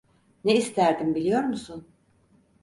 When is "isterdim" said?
0.55-1.15